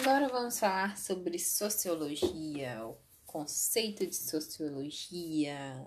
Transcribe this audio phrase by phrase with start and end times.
[0.00, 5.86] Agora vamos falar sobre sociologia, o conceito de sociologia.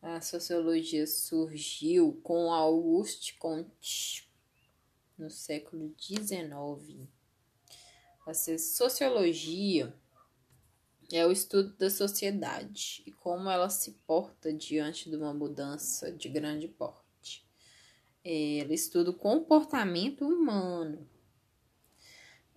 [0.00, 4.30] A sociologia surgiu com Auguste Comte
[5.18, 7.08] no século XIX.
[8.24, 9.92] A sociologia
[11.12, 16.28] é o estudo da sociedade e como ela se porta diante de uma mudança de
[16.28, 17.44] grande porte.
[18.24, 21.12] Ela estuda o comportamento humano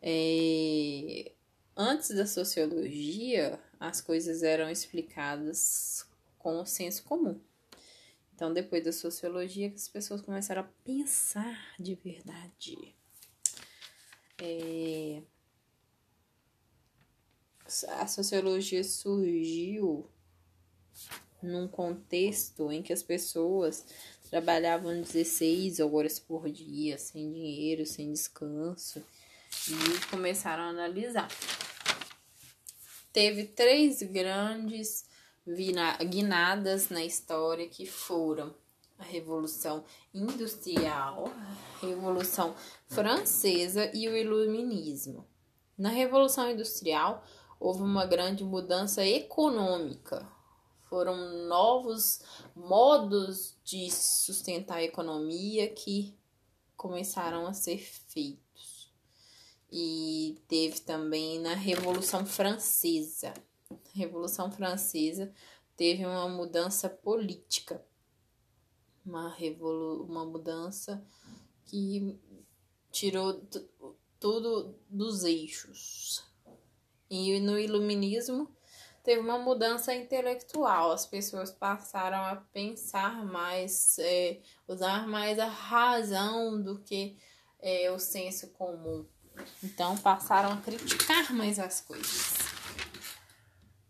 [0.02, 1.32] é,
[1.76, 6.06] antes da sociologia, as coisas eram explicadas
[6.38, 7.40] com o senso comum.
[8.34, 12.96] Então, depois da sociologia, as pessoas começaram a pensar de verdade.
[14.40, 15.24] É,
[18.00, 20.08] a sociologia surgiu
[21.42, 23.86] num contexto em que as pessoas
[24.30, 29.04] trabalhavam 16 horas por dia, sem dinheiro, sem descanso
[29.70, 31.28] e começaram a analisar.
[33.12, 35.06] Teve três grandes
[36.10, 38.54] guinadas na história que foram
[38.98, 41.32] a Revolução Industrial,
[41.82, 42.56] a Revolução
[42.88, 45.28] Francesa e o Iluminismo.
[45.78, 47.24] Na Revolução Industrial,
[47.60, 50.28] houve uma grande mudança econômica.
[50.84, 52.22] Foram novos
[52.56, 56.18] modos de sustentar a economia que
[56.76, 58.47] começaram a ser feitos
[59.72, 63.34] e teve também na Revolução Francesa.
[63.94, 65.34] Revolução Francesa
[65.76, 67.84] teve uma mudança política,
[69.06, 71.04] uma, revolu uma mudança
[71.66, 72.18] que
[72.92, 73.42] tirou
[74.20, 76.24] tudo dos eixos.
[77.10, 78.50] E no Iluminismo
[79.04, 86.62] teve uma mudança intelectual, as pessoas passaram a pensar mais, é, usar mais a razão
[86.62, 87.18] do que
[87.60, 89.06] é, o senso comum.
[89.64, 92.34] Então passaram a criticar mais as coisas.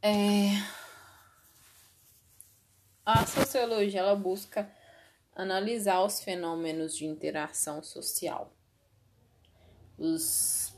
[0.01, 0.49] É...
[3.05, 4.69] A sociologia ela busca
[5.35, 8.53] analisar os fenômenos de interação social.
[9.97, 10.73] Os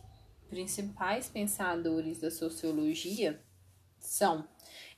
[0.50, 3.42] principais pensadores da sociologia
[4.00, 4.48] são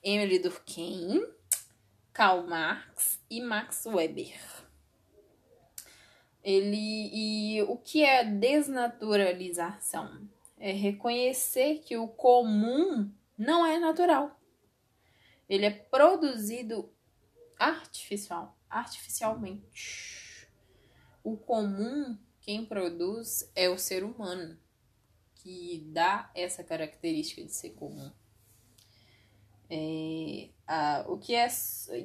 [0.03, 1.26] Emily Durkheim,
[2.14, 4.40] Karl Marx e Max Weber.
[6.44, 10.28] Ele e o que é desnaturalização?
[10.57, 14.40] É reconhecer que o comum não é natural.
[15.47, 16.91] Ele é produzido
[17.57, 20.47] artificial, artificialmente.
[21.24, 24.58] O comum, quem produz é o ser humano,
[25.35, 28.12] que dá essa característica de ser comum.
[29.69, 31.47] É, a, o que é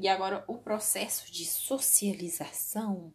[0.00, 3.12] e agora o processo de socialização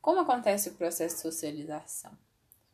[0.00, 2.12] como acontece o processo de socialização?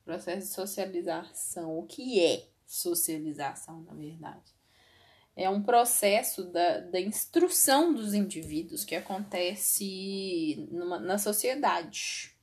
[0.03, 4.55] O processo de socialização, o que é socialização, na verdade?
[5.35, 12.36] É um processo da, da instrução dos indivíduos que acontece numa, na sociedade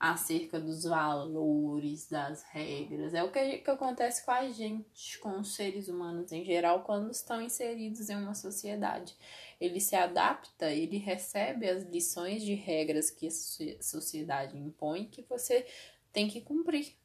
[0.00, 3.12] acerca dos valores, das regras.
[3.12, 7.10] É o que, que acontece com a gente, com os seres humanos em geral, quando
[7.10, 9.14] estão inseridos em uma sociedade
[9.60, 15.66] ele se adapta, ele recebe as lições de regras que a sociedade impõe que você
[16.10, 16.96] tem que cumprir.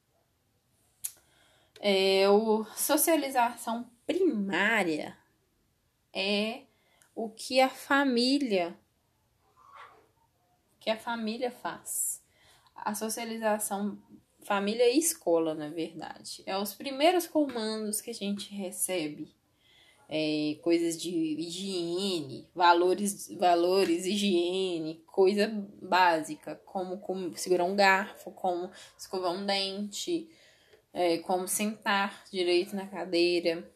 [1.82, 5.18] É, o socialização primária
[6.14, 6.62] é
[7.14, 8.80] o que a família
[10.80, 12.24] que a família faz.
[12.76, 13.98] A socialização
[14.46, 19.34] família e escola, na verdade, é os primeiros comandos que a gente recebe
[20.08, 25.48] é, coisas de higiene, valores, valores, higiene, coisa
[25.82, 30.30] básica, como, como segurar um garfo, como escovar um dente,
[30.94, 33.68] é, como sentar direito na cadeira.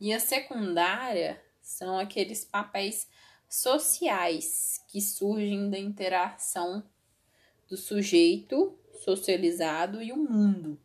[0.00, 3.08] E a secundária são aqueles papéis
[3.48, 6.84] sociais que surgem da interação
[7.68, 10.78] do sujeito socializado e o mundo.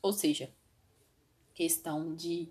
[0.00, 0.52] Ou seja,
[1.54, 2.48] questão de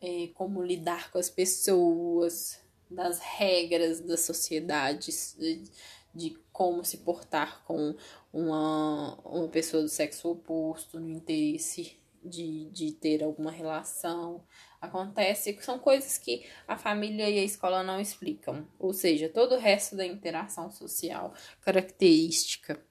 [0.00, 2.60] é, como lidar com as pessoas,
[2.90, 5.70] das regras da sociedade, de,
[6.14, 7.94] de como se portar com
[8.32, 14.44] uma, uma pessoa do sexo oposto, no interesse de, de ter alguma relação.
[14.80, 18.66] Acontece que são coisas que a família e a escola não explicam.
[18.78, 22.84] Ou seja, todo o resto da interação social, característica.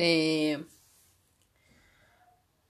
[0.00, 0.60] É,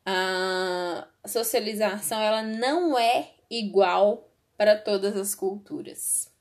[0.07, 6.33] a socialização ela não é igual para todas as culturas.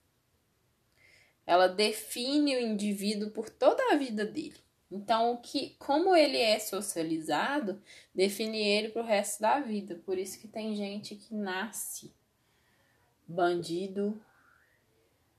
[1.45, 4.55] Ela define o indivíduo por toda a vida dele.
[4.89, 7.81] Então, o que, como ele é socializado,
[8.15, 9.95] define ele para o resto da vida.
[10.05, 12.15] Por isso que tem gente que nasce
[13.27, 14.21] bandido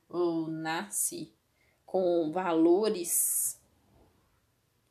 [0.07, 1.33] ou nasce
[1.83, 3.58] com valores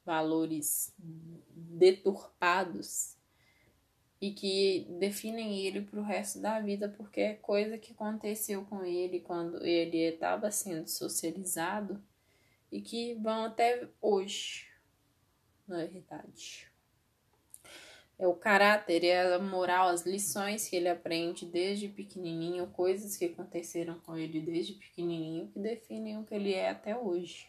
[0.09, 3.15] valores deturpados
[4.19, 8.83] e que definem ele para o resto da vida porque é coisa que aconteceu com
[8.83, 12.03] ele quando ele estava sendo socializado
[12.73, 14.67] e que vão até hoje,
[15.67, 16.67] na verdade.
[18.19, 23.27] É o caráter, é a moral, as lições que ele aprende desde pequenininho, coisas que
[23.27, 27.47] aconteceram com ele desde pequenininho que definem o que ele é até hoje.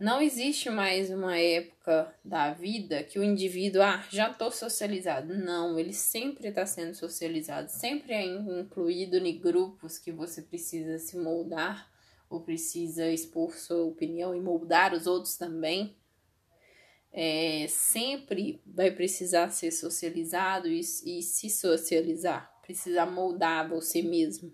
[0.00, 5.36] Não existe mais uma época da vida que o indivíduo, ah, já estou socializado.
[5.36, 11.18] Não, ele sempre está sendo socializado, sempre é incluído em grupos que você precisa se
[11.18, 11.92] moldar
[12.30, 15.94] ou precisa expor sua opinião e moldar os outros também.
[17.12, 24.50] É, sempre vai precisar ser socializado e, e se socializar, precisa moldar você mesmo.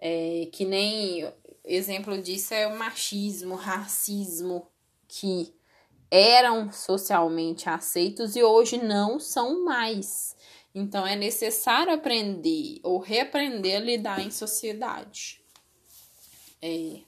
[0.00, 1.30] É, que nem
[1.74, 4.66] exemplo disso é o machismo, racismo,
[5.06, 5.54] que
[6.10, 10.36] eram socialmente aceitos e hoje não são mais.
[10.74, 15.40] Então é necessário aprender ou reaprender a lidar em sociedade.
[16.62, 17.00] É,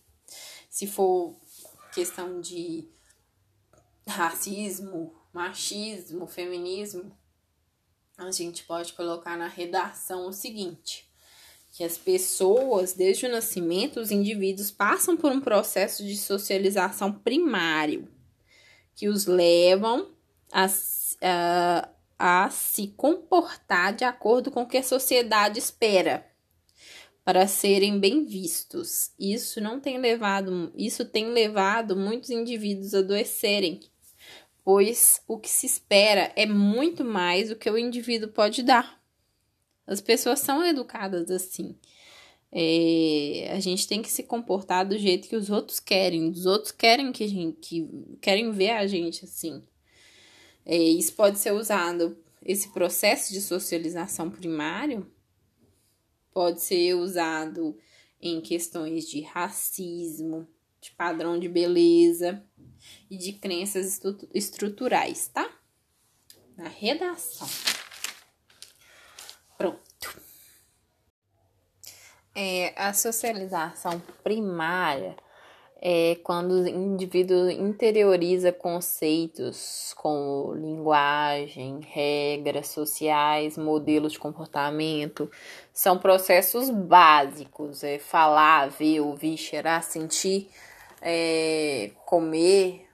[0.70, 1.34] se for
[1.92, 2.88] questão de
[4.06, 7.16] racismo, machismo, feminismo,
[8.16, 11.11] a gente pode colocar na redação o seguinte:
[11.72, 18.08] que as pessoas, desde o nascimento, os indivíduos passam por um processo de socialização primário
[18.94, 20.10] que os levam
[20.52, 20.66] a,
[21.22, 21.88] a,
[22.18, 26.30] a se comportar de acordo com o que a sociedade espera
[27.24, 29.10] para serem bem vistos.
[29.18, 33.80] Isso não tem levado, isso tem levado muitos indivíduos a adoecerem,
[34.62, 39.01] pois o que se espera é muito mais do que o indivíduo pode dar.
[39.86, 41.76] As pessoas são educadas assim.
[42.54, 46.28] É, a gente tem que se comportar do jeito que os outros querem.
[46.30, 47.88] Os outros querem que a gente que
[48.20, 49.62] querem ver a gente assim.
[50.64, 52.16] É, isso pode ser usado.
[52.44, 55.10] Esse processo de socialização primário
[56.32, 57.76] pode ser usado
[58.20, 60.46] em questões de racismo,
[60.80, 62.44] de padrão de beleza
[63.10, 64.00] e de crenças
[64.34, 65.50] estruturais, tá?
[66.56, 67.48] Na redação.
[69.56, 69.82] Pronto.
[72.34, 75.16] É, a socialização primária
[75.84, 85.28] é quando o indivíduo interioriza conceitos como linguagem, regras sociais, modelos de comportamento.
[85.72, 90.48] São processos básicos, é falar, ver, ouvir, cheirar, sentir,
[91.00, 92.88] é, comer,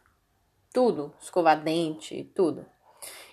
[0.73, 2.65] tudo, escovar dente, tudo.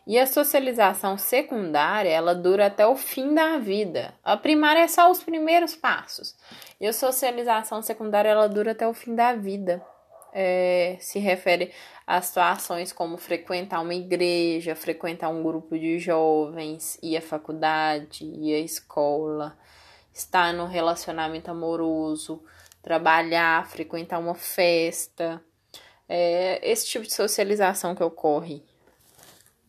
[0.07, 4.13] E a socialização secundária, ela dura até o fim da vida.
[4.23, 6.35] A primária é só os primeiros passos.
[6.79, 9.83] E a socialização secundária, ela dura até o fim da vida.
[10.31, 11.71] É, se refere
[12.05, 18.53] a situações como frequentar uma igreja, frequentar um grupo de jovens, ir à faculdade, ir
[18.53, 19.57] à escola,
[20.13, 22.43] estar no relacionamento amoroso,
[22.83, 25.41] trabalhar, frequentar uma festa.
[26.07, 28.63] É esse tipo de socialização que ocorre